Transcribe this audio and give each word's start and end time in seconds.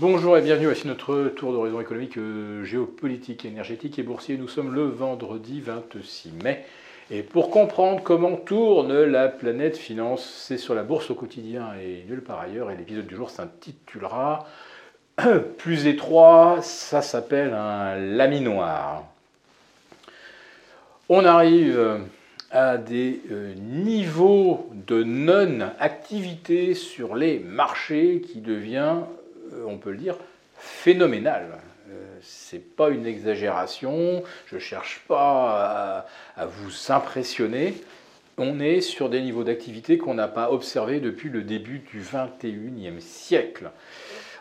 Bonjour 0.00 0.38
et 0.38 0.40
bienvenue, 0.40 0.64
voici 0.64 0.86
notre 0.86 1.24
tour 1.36 1.52
d'horizon 1.52 1.78
économique, 1.78 2.16
euh, 2.16 2.64
géopolitique, 2.64 3.44
énergétique 3.44 3.98
et 3.98 4.02
boursier. 4.02 4.38
Nous 4.38 4.48
sommes 4.48 4.74
le 4.74 4.84
vendredi 4.84 5.60
26 5.60 6.32
mai. 6.42 6.64
Et 7.10 7.22
pour 7.22 7.50
comprendre 7.50 8.02
comment 8.02 8.34
tourne 8.36 9.02
la 9.04 9.28
planète 9.28 9.76
finance, 9.76 10.24
c'est 10.24 10.56
sur 10.56 10.74
la 10.74 10.84
bourse 10.84 11.10
au 11.10 11.14
quotidien 11.14 11.74
et 11.74 12.06
nulle 12.08 12.22
part 12.22 12.40
ailleurs. 12.40 12.70
Et 12.70 12.78
l'épisode 12.78 13.06
du 13.06 13.14
jour 13.14 13.28
s'intitulera 13.28 14.46
Plus 15.58 15.86
étroit, 15.86 16.62
ça 16.62 17.02
s'appelle 17.02 17.52
un 17.52 17.98
laminoir. 17.98 19.04
On 21.10 21.26
arrive 21.26 22.00
à 22.50 22.78
des 22.78 23.20
euh, 23.30 23.52
niveaux 23.54 24.70
de 24.72 25.02
non-activité 25.02 26.72
sur 26.72 27.16
les 27.16 27.38
marchés 27.38 28.22
qui 28.22 28.40
devient 28.40 29.00
on 29.66 29.78
peut 29.78 29.90
le 29.90 29.98
dire, 29.98 30.16
phénoménal. 30.58 31.58
Euh, 31.90 32.18
c'est 32.22 32.76
pas 32.76 32.90
une 32.90 33.06
exagération, 33.06 34.22
je 34.46 34.58
cherche 34.58 35.02
pas 35.08 36.06
à, 36.36 36.46
vous 36.46 36.92
impressionner. 36.92 37.74
On 38.38 38.60
est 38.60 38.80
sur 38.80 39.10
des 39.10 39.20
niveaux 39.20 39.44
d'activité 39.44 39.98
qu'on 39.98 40.14
n'a 40.14 40.28
pas 40.28 40.50
observés 40.50 41.00
depuis 41.00 41.28
le 41.28 41.42
début 41.42 41.80
du 41.80 42.00
21e 42.00 43.00
siècle. 43.00 43.70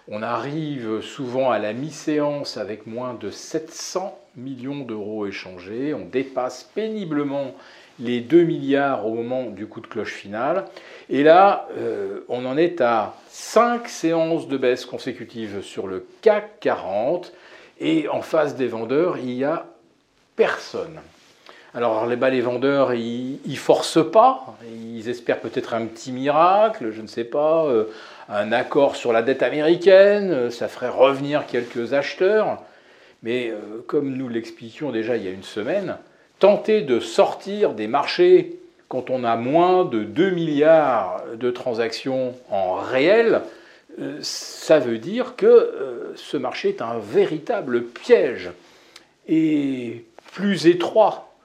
On 0.07 0.21
arrive 0.23 1.01
souvent 1.01 1.51
à 1.51 1.59
la 1.59 1.73
mi-séance 1.73 2.57
avec 2.57 2.87
moins 2.87 3.13
de 3.13 3.29
700 3.29 4.17
millions 4.35 4.79
d'euros 4.79 5.27
échangés. 5.27 5.93
On 5.93 6.05
dépasse 6.05 6.63
péniblement 6.63 7.55
les 7.99 8.21
2 8.21 8.43
milliards 8.43 9.05
au 9.05 9.13
moment 9.13 9.45
du 9.45 9.67
coup 9.67 9.81
de 9.81 9.87
cloche 9.87 10.13
final. 10.13 10.65
Et 11.09 11.23
là, 11.23 11.67
euh, 11.77 12.21
on 12.29 12.45
en 12.45 12.57
est 12.57 12.81
à 12.81 13.15
5 13.29 13.87
séances 13.87 14.47
de 14.47 14.57
baisse 14.57 14.85
consécutives 14.85 15.61
sur 15.61 15.87
le 15.87 16.05
CAC 16.21 16.59
40. 16.59 17.33
Et 17.81 18.07
en 18.09 18.21
face 18.21 18.55
des 18.55 18.67
vendeurs, 18.67 19.17
il 19.17 19.35
n'y 19.35 19.43
a 19.43 19.65
personne. 20.35 20.99
Alors 21.73 22.07
les, 22.07 22.15
les 22.15 22.41
vendeurs, 22.41 22.93
ils 22.93 23.39
ne 23.45 23.55
forcent 23.55 24.11
pas, 24.11 24.57
ils 24.71 25.07
espèrent 25.07 25.39
peut-être 25.39 25.73
un 25.73 25.85
petit 25.85 26.11
miracle, 26.11 26.91
je 26.91 27.01
ne 27.01 27.07
sais 27.07 27.23
pas, 27.23 27.65
euh, 27.65 27.85
un 28.27 28.51
accord 28.51 28.95
sur 28.95 29.13
la 29.13 29.21
dette 29.21 29.43
américaine, 29.43 30.49
ça 30.49 30.67
ferait 30.67 30.89
revenir 30.89 31.45
quelques 31.45 31.93
acheteurs. 31.93 32.63
Mais 33.21 33.49
euh, 33.49 33.83
comme 33.85 34.15
nous 34.15 34.29
l'expliquions 34.29 34.91
déjà 34.91 35.17
il 35.17 35.23
y 35.23 35.27
a 35.27 35.31
une 35.31 35.43
semaine, 35.43 35.97
tenter 36.39 36.81
de 36.81 36.99
sortir 36.99 37.73
des 37.73 37.87
marchés 37.87 38.59
quand 38.87 39.11
on 39.11 39.23
a 39.23 39.35
moins 39.35 39.85
de 39.85 40.03
2 40.03 40.31
milliards 40.31 41.21
de 41.35 41.51
transactions 41.51 42.33
en 42.49 42.73
réel, 42.73 43.41
euh, 43.99 44.17
ça 44.21 44.79
veut 44.79 44.97
dire 44.97 45.35
que 45.35 45.45
euh, 45.45 46.13
ce 46.15 46.37
marché 46.37 46.69
est 46.69 46.81
un 46.81 46.97
véritable 46.97 47.83
piège. 47.83 48.49
Et 49.27 50.05
plus 50.33 50.65
étroit 50.65 51.35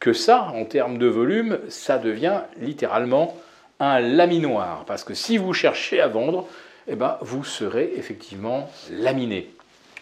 que 0.00 0.14
ça, 0.14 0.52
en 0.54 0.64
termes 0.64 0.96
de 0.96 1.06
volume, 1.06 1.58
ça 1.68 1.98
devient 1.98 2.40
littéralement 2.60 3.36
un 3.78 4.00
laminoir. 4.00 4.84
Parce 4.86 5.04
que 5.04 5.12
si 5.14 5.36
vous 5.36 5.52
cherchez 5.52 6.00
à 6.00 6.08
vendre, 6.08 6.46
eh 6.88 6.94
ben, 6.94 7.18
vous 7.20 7.44
serez 7.44 7.92
effectivement 7.96 8.70
laminé. 8.90 9.50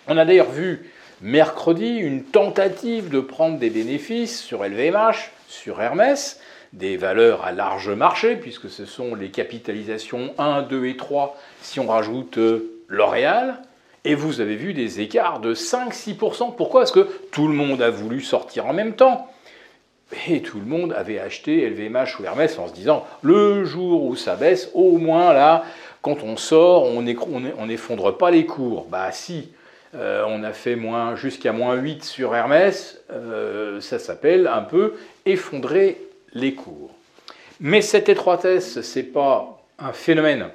On 0.07 0.17
a 0.17 0.25
d'ailleurs 0.25 0.51
vu 0.51 0.91
mercredi 1.25 1.97
une 1.97 2.23
tentative 2.23 3.09
de 3.09 3.19
prendre 3.19 3.59
des 3.59 3.71
bénéfices 3.71 4.43
sur 4.43 4.63
LVMH, 4.63 5.33
sur 5.49 5.81
Hermès, 5.81 6.39
des 6.75 6.99
valeurs 6.99 7.47
à 7.47 7.53
large 7.53 7.89
marché, 7.89 8.37
puisque 8.37 8.69
ce 8.69 8.85
sont 8.85 9.15
les 9.15 9.31
capitalisations 9.31 10.35
1, 10.37 10.63
2 10.63 10.85
et 10.85 10.99
3 10.99 11.35
si 11.63 11.81
on 11.81 11.87
rajoute 11.87 12.37
euh, 12.37 12.83
L'Oréal. 12.89 13.63
Et 14.05 14.15
vous 14.15 14.43
avez 14.43 14.55
vu 14.55 14.75
des 14.75 15.01
écarts 15.01 15.41
de 15.41 15.55
5-6%. 15.55 16.55
Pourquoi 16.57 16.83
Parce 16.83 16.93
que 16.93 17.09
tout 17.33 17.49
le 17.49 17.55
monde 17.55 17.81
a 17.81 17.89
voulu 17.89 18.21
sortir 18.21 18.67
en 18.67 18.75
même 18.75 18.93
temps? 18.93 19.31
Et 20.29 20.43
tout 20.43 20.59
le 20.59 20.67
monde 20.67 20.93
avait 20.93 21.19
acheté 21.19 21.67
LVMH 21.71 22.21
ou 22.21 22.25
Hermès 22.25 22.59
en 22.59 22.69
se 22.69 22.75
disant, 22.75 23.07
le 23.23 23.65
jour 23.65 24.05
où 24.05 24.15
ça 24.15 24.37
baisse, 24.37 24.71
au 24.75 24.99
moins 24.99 25.33
là, 25.33 25.65
quand 26.03 26.23
on 26.23 26.37
sort, 26.37 26.85
on 26.85 27.01
n'effondre 27.01 28.19
pas 28.19 28.31
les 28.31 28.45
cours. 28.45 28.85
Bah 28.91 29.11
si, 29.11 29.49
euh, 29.95 30.25
on 30.27 30.43
a 30.43 30.53
fait 30.53 30.77
moins, 30.77 31.15
jusqu'à 31.15 31.53
moins 31.53 31.75
8 31.75 32.05
sur 32.05 32.35
Hermès, 32.35 33.01
euh, 33.11 33.81
ça 33.81 33.99
s'appelle 33.99 34.47
un 34.47 34.63
peu 34.63 34.95
effondrer 35.25 36.01
les 36.33 36.55
cours. 36.55 36.91
Mais 37.61 37.81
cette 37.81 38.09
étroitesse, 38.09 38.81
ce 38.81 38.99
n'est 38.99 39.05
pas 39.05 39.63
un 39.79 39.93
phénomène 39.93 40.49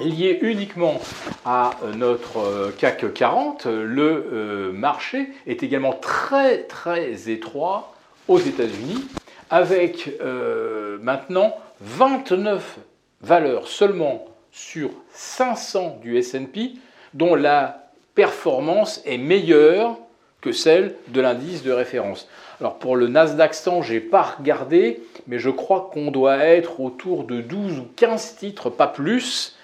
lié 0.00 0.38
uniquement 0.42 1.00
à 1.44 1.70
notre 1.96 2.72
CAC 2.78 3.12
40. 3.12 3.66
Le 3.66 4.72
marché 4.72 5.28
est 5.46 5.62
également 5.62 5.92
très 5.92 6.64
très 6.64 7.30
étroit 7.30 7.94
aux 8.26 8.38
États-Unis, 8.38 9.04
avec 9.50 10.10
euh, 10.20 10.98
maintenant 11.00 11.56
29 11.80 12.78
valeurs 13.20 13.68
seulement 13.68 14.24
sur 14.50 14.90
500 15.12 16.00
du 16.02 16.20
SP, 16.20 16.82
dont 17.12 17.34
la 17.34 17.83
performance 18.14 19.02
est 19.04 19.18
meilleure 19.18 19.96
que 20.40 20.52
celle 20.52 20.94
de 21.08 21.20
l'indice 21.20 21.62
de 21.62 21.72
référence. 21.72 22.28
Alors 22.60 22.78
pour 22.78 22.96
le 22.96 23.08
Nasdaq 23.08 23.54
100, 23.54 23.82
je 23.82 23.94
n'ai 23.94 24.00
pas 24.00 24.36
regardé, 24.38 25.00
mais 25.26 25.38
je 25.38 25.50
crois 25.50 25.90
qu'on 25.92 26.10
doit 26.10 26.38
être 26.38 26.80
autour 26.80 27.24
de 27.24 27.40
12 27.40 27.78
ou 27.78 27.86
15 27.96 28.36
titres, 28.36 28.70
pas 28.70 28.86
plus. 28.86 29.56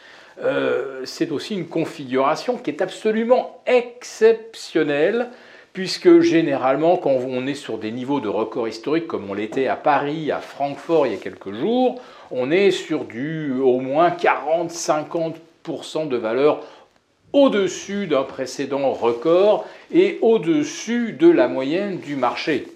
Euh, 0.43 1.03
c'est 1.05 1.31
aussi 1.33 1.55
une 1.55 1.69
configuration 1.69 2.56
qui 2.56 2.71
est 2.71 2.81
absolument 2.81 3.61
exceptionnelle, 3.66 5.28
puisque 5.72 6.21
généralement, 6.21 6.97
quand 6.97 7.11
on 7.11 7.47
est 7.47 7.55
sur 7.55 7.78
des 7.78 7.93
niveaux 7.93 8.21
de 8.21 8.28
record 8.28 8.67
historiques, 8.67 9.06
comme 9.06 9.31
on 9.31 9.34
l'était 9.34 9.69
à 9.69 9.77
Paris, 9.77 10.32
à 10.32 10.38
Francfort 10.38 11.06
il 11.06 11.12
y 11.12 11.17
a 11.17 11.19
quelques 11.19 11.53
jours, 11.53 12.00
on 12.31 12.50
est 12.50 12.71
sur 12.71 13.05
du 13.05 13.53
au 13.61 13.81
moins 13.81 14.09
40-50% 14.11 16.09
de 16.09 16.17
valeur 16.17 16.65
au-dessus 17.32 18.06
d'un 18.06 18.22
précédent 18.22 18.92
record 18.92 19.66
et 19.92 20.18
au-dessus 20.22 21.12
de 21.12 21.28
la 21.28 21.48
moyenne 21.48 21.98
du 21.98 22.16
marché. 22.16 22.66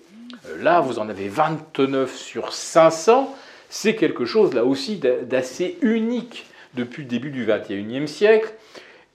Là, 0.59 0.81
vous 0.81 0.99
en 0.99 1.09
avez 1.09 1.29
29 1.29 2.17
sur 2.17 2.53
500. 2.53 3.35
C'est 3.69 3.97
quelque 3.97 4.25
chose 4.25 4.55
là 4.55 4.65
aussi 4.65 4.97
d'assez 4.97 5.79
unique 5.81 6.47
depuis 6.75 7.03
le 7.03 7.09
début 7.09 7.31
du 7.31 7.47
21e 7.47 8.07
siècle. 8.07 8.53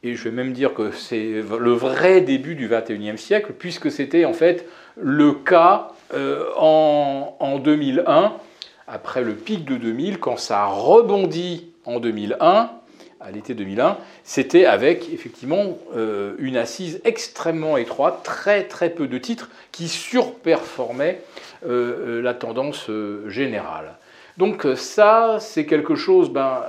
Et 0.02 0.16
je 0.16 0.24
vais 0.24 0.32
même 0.32 0.54
dire 0.54 0.74
que 0.74 0.92
c'est 0.92 1.42
le 1.42 1.72
vrai 1.72 2.22
début 2.22 2.56
du 2.56 2.70
21e 2.70 3.18
siècle, 3.18 3.54
puisque 3.58 3.92
c'était 3.92 4.26
en 4.26 4.34
fait 4.34 4.66
le 4.96 5.34
cas 5.34 5.90
euh, 6.14 6.46
en, 6.58 7.36
en 7.40 7.60
2001, 7.60 8.34
après 8.88 9.22
le 9.22 9.34
pic 9.34 9.66
de 9.66 9.76
2000, 9.76 10.20
quand 10.20 10.38
ça 10.38 10.64
a 10.64 10.66
rebondi 10.68 11.68
en 11.86 12.00
2001, 12.00 12.72
à 13.20 13.32
l'été 13.32 13.54
2001, 13.54 13.98
c'était 14.24 14.66
avec 14.66 15.10
effectivement 15.12 15.78
euh, 15.96 16.36
une 16.40 16.56
assise 16.56 17.02
extrêmement 17.04 17.78
étroite, 17.78 18.22
très 18.24 18.64
très 18.64 18.90
peu 18.90 19.08
de 19.08 19.18
titres 19.18 19.50
qui 19.72 19.88
surperformaient 19.88 21.22
euh, 21.66 22.20
euh, 22.20 22.22
la 22.22 22.34
tendance 22.34 22.90
générale. 23.28 23.96
Donc 24.38 24.66
ça, 24.78 25.38
c'est 25.42 25.66
quelque 25.66 25.96
chose 25.96 26.30
ben, 26.30 26.64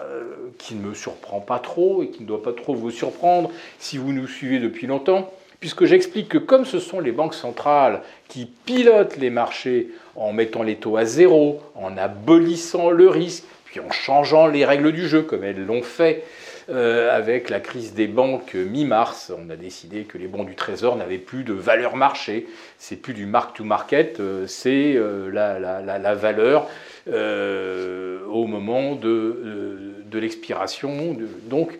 qui 0.58 0.74
ne 0.74 0.88
me 0.88 0.92
surprend 0.92 1.38
pas 1.38 1.60
trop 1.60 2.02
et 2.02 2.08
qui 2.08 2.22
ne 2.22 2.26
doit 2.26 2.42
pas 2.42 2.52
trop 2.52 2.74
vous 2.74 2.90
surprendre 2.90 3.52
si 3.78 3.96
vous 3.96 4.12
nous 4.12 4.26
suivez 4.26 4.58
depuis 4.58 4.88
longtemps, 4.88 5.32
puisque 5.60 5.84
j'explique 5.84 6.28
que 6.28 6.38
comme 6.38 6.64
ce 6.64 6.80
sont 6.80 6.98
les 6.98 7.12
banques 7.12 7.34
centrales 7.34 8.02
qui 8.26 8.46
pilotent 8.46 9.16
les 9.18 9.30
marchés 9.30 9.90
en 10.16 10.32
mettant 10.32 10.64
les 10.64 10.76
taux 10.76 10.96
à 10.96 11.04
zéro, 11.04 11.60
en 11.76 11.96
abolissant 11.96 12.90
le 12.90 13.08
risque, 13.08 13.44
puis 13.70 13.80
en 13.80 13.90
changeant 13.90 14.48
les 14.48 14.64
règles 14.64 14.90
du 14.90 15.06
jeu, 15.06 15.22
comme 15.22 15.44
elles 15.44 15.64
l'ont 15.64 15.82
fait 15.82 16.24
euh, 16.68 17.16
avec 17.16 17.50
la 17.50 17.60
crise 17.60 17.94
des 17.94 18.08
banques 18.08 18.54
mi-mars, 18.54 19.32
on 19.36 19.48
a 19.48 19.56
décidé 19.56 20.02
que 20.02 20.18
les 20.18 20.26
bons 20.26 20.44
du 20.44 20.56
Trésor 20.56 20.96
n'avaient 20.96 21.18
plus 21.18 21.44
de 21.44 21.52
valeur 21.52 21.94
marché. 21.96 22.48
C'est 22.78 22.96
plus 22.96 23.14
du 23.14 23.26
mark-to-market, 23.26 24.18
euh, 24.18 24.46
c'est 24.48 24.94
euh, 24.96 25.30
la, 25.30 26.14
valeur 26.14 26.68
au 27.06 28.46
moment 28.46 28.94
de, 28.96 30.04
de 30.04 30.18
l'expiration. 30.18 31.16
Donc, 31.44 31.78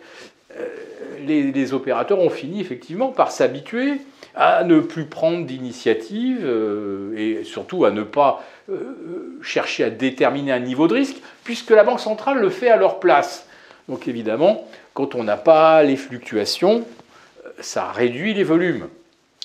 les, 1.25 1.73
opérateurs 1.73 2.19
ont 2.19 2.29
fini 2.29 2.61
effectivement 2.61 3.09
par 3.09 3.31
s'habituer 3.31 3.93
à 4.35 4.63
ne 4.63 4.79
plus 4.79 5.05
prendre 5.05 5.45
d'initiative 5.45 6.47
et 7.17 7.43
surtout 7.43 7.85
à 7.85 7.91
ne 7.91 8.03
pas 8.03 8.43
chercher 9.41 9.83
à 9.83 9.89
déterminer 9.89 10.51
un 10.53 10.59
niveau 10.59 10.87
de 10.87 10.93
risque, 10.93 11.17
puisque 11.43 11.71
la 11.71 11.83
Banque 11.83 11.99
centrale 11.99 12.39
le 12.39 12.49
fait 12.49 12.69
à 12.69 12.77
leur 12.77 12.99
place. 12.99 13.45
Donc 13.89 14.07
évidemment, 14.07 14.65
quand 14.93 15.15
on 15.15 15.23
n'a 15.23 15.37
pas 15.37 15.83
les 15.83 15.97
fluctuations, 15.97 16.85
ça 17.59 17.91
réduit 17.91 18.33
les 18.33 18.43
volumes. 18.43 18.87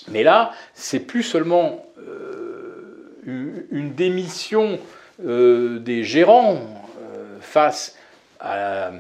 Mais 0.09 0.23
là, 0.23 0.53
c'est 0.75 1.01
plus 1.01 1.23
seulement 1.23 1.85
euh, 1.99 3.67
une 3.71 3.93
démission 3.95 4.79
euh, 5.25 5.79
des 5.79 6.05
gérants 6.05 6.59
euh, 7.01 7.39
face 7.41 7.97
à, 8.41 8.93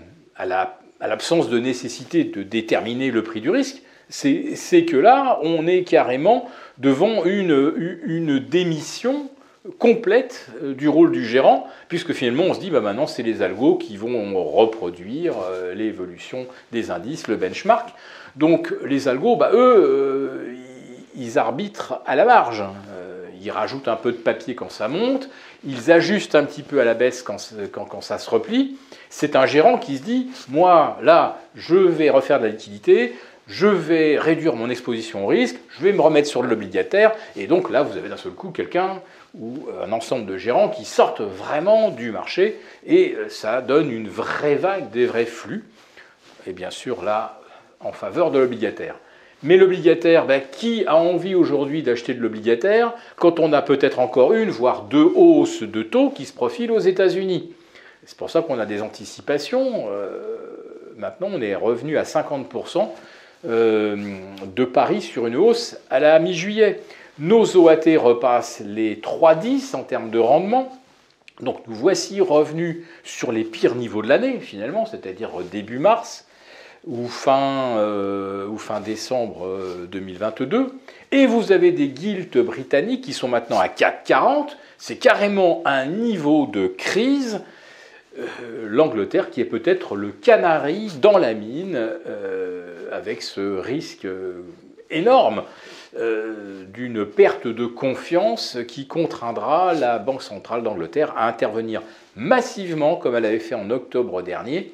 la 0.44 0.78
à 1.00 1.08
l'absence 1.08 1.48
de 1.48 1.58
nécessité 1.58 2.24
de 2.24 2.42
déterminer 2.42 3.10
le 3.10 3.22
prix 3.22 3.40
du 3.40 3.50
risque, 3.50 3.82
c'est 4.08 4.84
que 4.88 4.96
là, 4.96 5.38
on 5.42 5.66
est 5.66 5.82
carrément 5.82 6.48
devant 6.78 7.24
une, 7.24 8.00
une 8.04 8.38
démission 8.38 9.28
complète 9.78 10.48
euh, 10.62 10.74
du 10.74 10.88
rôle 10.88 11.12
du 11.12 11.24
gérant, 11.24 11.66
puisque 11.88 12.12
finalement 12.12 12.44
on 12.44 12.54
se 12.54 12.60
dit 12.60 12.70
bah 12.70 12.80
maintenant 12.80 13.06
c'est 13.06 13.22
les 13.22 13.42
algos 13.42 13.76
qui 13.76 13.96
vont 13.96 14.44
reproduire 14.44 15.34
euh, 15.50 15.74
l'évolution 15.74 16.46
des 16.72 16.90
indices, 16.90 17.28
le 17.28 17.36
benchmark. 17.36 17.92
Donc 18.36 18.72
les 18.84 19.08
algos, 19.08 19.36
bah, 19.36 19.50
eux, 19.54 20.46
ils 21.16 21.38
arbitrent 21.38 22.02
à 22.06 22.16
la 22.16 22.24
marge. 22.26 22.62
Ils 23.46 23.52
rajoutent 23.52 23.86
un 23.86 23.94
peu 23.94 24.10
de 24.10 24.16
papier 24.16 24.56
quand 24.56 24.72
ça 24.72 24.88
monte, 24.88 25.28
ils 25.64 25.92
ajustent 25.92 26.34
un 26.34 26.42
petit 26.42 26.64
peu 26.64 26.80
à 26.80 26.84
la 26.84 26.94
baisse 26.94 27.22
quand, 27.22 27.38
ça 28.00 28.18
se 28.18 28.28
replie. 28.28 28.76
C'est 29.08 29.36
un 29.36 29.46
gérant 29.46 29.78
qui 29.78 29.98
se 29.98 30.02
dit, 30.02 30.30
moi, 30.48 30.98
là, 31.00 31.38
je 31.54 31.76
vais 31.76 32.10
refaire 32.10 32.40
de 32.40 32.46
la 32.46 32.50
liquidité, 32.50 33.14
je 33.46 33.68
vais 33.68 34.18
réduire 34.18 34.56
mon 34.56 34.68
exposition 34.68 35.24
au 35.24 35.28
risque, 35.28 35.58
je 35.78 35.84
vais 35.84 35.92
me 35.92 36.00
remettre 36.00 36.26
sur 36.26 36.42
l'obligataire, 36.42 37.12
et 37.36 37.46
donc 37.46 37.70
là, 37.70 37.84
vous 37.84 37.96
avez 37.96 38.08
d'un 38.08 38.16
seul 38.16 38.32
coup 38.32 38.50
quelqu'un 38.50 39.00
ou 39.38 39.68
un 39.80 39.92
ensemble 39.92 40.26
de 40.26 40.36
gérants 40.36 40.68
qui 40.68 40.84
sortent 40.84 41.20
vraiment 41.20 41.90
du 41.90 42.10
marché, 42.10 42.58
et 42.84 43.16
ça 43.28 43.62
donne 43.62 43.92
une 43.92 44.08
vraie 44.08 44.56
vague, 44.56 44.90
des 44.90 45.06
vrais 45.06 45.24
flux, 45.24 45.64
et 46.48 46.52
bien 46.52 46.70
sûr 46.70 47.04
là, 47.04 47.38
en 47.78 47.92
faveur 47.92 48.32
de 48.32 48.40
l'obligataire. 48.40 48.96
Mais 49.42 49.56
l'obligataire, 49.56 50.26
ben, 50.26 50.40
qui 50.50 50.84
a 50.86 50.96
envie 50.96 51.34
aujourd'hui 51.34 51.82
d'acheter 51.82 52.14
de 52.14 52.20
l'obligataire 52.20 52.94
quand 53.16 53.38
on 53.38 53.52
a 53.52 53.62
peut-être 53.62 53.98
encore 53.98 54.32
une, 54.32 54.50
voire 54.50 54.82
deux 54.82 55.10
hausses 55.14 55.62
de 55.62 55.82
taux 55.82 56.10
qui 56.10 56.24
se 56.24 56.32
profilent 56.32 56.72
aux 56.72 56.78
États-Unis? 56.78 57.52
C'est 58.06 58.16
pour 58.16 58.30
ça 58.30 58.40
qu'on 58.40 58.58
a 58.58 58.66
des 58.66 58.82
anticipations. 58.82 59.86
Euh, 59.90 60.18
maintenant, 60.96 61.28
on 61.32 61.42
est 61.42 61.54
revenu 61.54 61.98
à 61.98 62.04
50% 62.04 62.88
euh, 63.46 63.96
de 64.54 64.64
paris 64.64 65.02
sur 65.02 65.26
une 65.26 65.36
hausse 65.36 65.76
à 65.90 66.00
la 66.00 66.18
mi-juillet. 66.18 66.80
Nos 67.18 67.56
OAT 67.56 67.98
repassent 67.98 68.62
les 68.64 68.96
3,10 68.96 69.76
en 69.76 69.82
termes 69.82 70.10
de 70.10 70.18
rendement. 70.18 70.72
Donc 71.40 71.58
nous 71.66 71.74
voici 71.74 72.20
revenus 72.20 72.84
sur 73.04 73.32
les 73.32 73.44
pires 73.44 73.74
niveaux 73.74 74.00
de 74.00 74.08
l'année, 74.08 74.38
finalement, 74.40 74.86
c'est-à-dire 74.86 75.30
début 75.50 75.78
mars 75.78 76.25
ou 76.86 77.08
fin, 77.08 77.78
euh, 77.78 78.46
ou 78.46 78.58
fin 78.58 78.80
décembre 78.80 79.48
2022. 79.90 80.56
Euh, 80.56 80.66
Et 81.12 81.26
vous 81.26 81.52
avez 81.52 81.72
des 81.72 81.88
guildes 81.88 82.38
britanniques 82.38 83.02
qui 83.02 83.12
sont 83.12 83.28
maintenant 83.28 83.58
à 83.58 83.66
4,40. 83.66 84.56
C'est 84.78 84.96
carrément 84.96 85.62
un 85.64 85.86
niveau 85.86 86.46
de 86.46 86.68
crise. 86.68 87.40
Euh, 88.18 88.66
L'Angleterre 88.68 89.30
qui 89.30 89.40
est 89.40 89.46
peut-être 89.46 89.96
le 89.96 90.10
canari 90.10 90.92
dans 91.02 91.18
la 91.18 91.34
mine 91.34 91.78
avec 92.92 93.20
ce 93.20 93.58
risque 93.58 94.06
énorme 94.90 95.42
d'une 96.72 97.04
perte 97.04 97.46
de 97.46 97.66
confiance 97.66 98.58
qui 98.68 98.86
contraindra 98.86 99.74
la 99.74 99.98
Banque 99.98 100.22
centrale 100.22 100.62
d'Angleterre 100.62 101.14
à 101.16 101.28
intervenir 101.28 101.82
massivement 102.16 102.96
comme 102.96 103.16
elle 103.16 103.24
avait 103.24 103.38
fait 103.38 103.54
en 103.54 103.70
octobre 103.70 104.22
dernier 104.22 104.72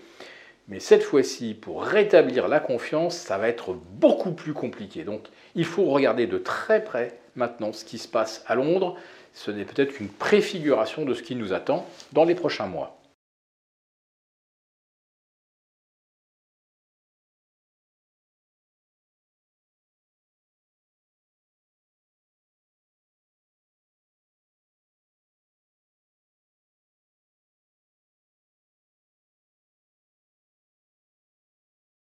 mais 0.68 0.80
cette 0.80 1.02
fois-ci, 1.02 1.54
pour 1.54 1.82
rétablir 1.82 2.48
la 2.48 2.60
confiance, 2.60 3.16
ça 3.16 3.38
va 3.38 3.48
être 3.48 3.74
beaucoup 3.74 4.32
plus 4.32 4.54
compliqué. 4.54 5.04
Donc 5.04 5.28
il 5.54 5.64
faut 5.64 5.84
regarder 5.84 6.26
de 6.26 6.38
très 6.38 6.82
près 6.84 7.18
maintenant 7.36 7.72
ce 7.72 7.84
qui 7.84 7.98
se 7.98 8.08
passe 8.08 8.44
à 8.46 8.54
Londres. 8.54 8.96
Ce 9.34 9.50
n'est 9.50 9.64
peut-être 9.64 9.92
qu'une 9.94 10.08
préfiguration 10.08 11.04
de 11.04 11.14
ce 11.14 11.22
qui 11.22 11.34
nous 11.34 11.52
attend 11.52 11.86
dans 12.12 12.24
les 12.24 12.34
prochains 12.34 12.66
mois. 12.66 13.01